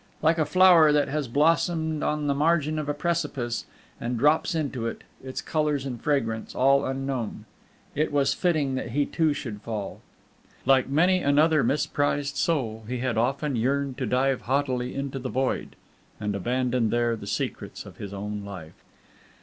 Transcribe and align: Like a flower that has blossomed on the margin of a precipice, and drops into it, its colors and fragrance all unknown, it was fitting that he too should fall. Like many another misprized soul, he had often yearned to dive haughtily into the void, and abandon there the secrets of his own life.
Like 0.23 0.39
a 0.39 0.47
flower 0.47 0.91
that 0.91 1.09
has 1.09 1.27
blossomed 1.27 2.01
on 2.01 2.25
the 2.25 2.33
margin 2.33 2.79
of 2.79 2.89
a 2.89 2.93
precipice, 2.95 3.65
and 3.99 4.17
drops 4.17 4.55
into 4.55 4.87
it, 4.87 5.03
its 5.23 5.43
colors 5.43 5.85
and 5.85 6.01
fragrance 6.01 6.55
all 6.55 6.83
unknown, 6.85 7.45
it 7.93 8.11
was 8.11 8.33
fitting 8.33 8.73
that 8.73 8.93
he 8.93 9.05
too 9.05 9.31
should 9.33 9.61
fall. 9.61 10.01
Like 10.65 10.89
many 10.89 11.19
another 11.19 11.63
misprized 11.63 12.35
soul, 12.35 12.83
he 12.87 12.97
had 12.97 13.15
often 13.15 13.55
yearned 13.55 13.99
to 13.99 14.07
dive 14.07 14.41
haughtily 14.41 14.95
into 14.95 15.19
the 15.19 15.29
void, 15.29 15.75
and 16.19 16.33
abandon 16.35 16.89
there 16.89 17.15
the 17.15 17.27
secrets 17.27 17.85
of 17.85 17.97
his 17.97 18.11
own 18.11 18.43
life. 18.43 18.83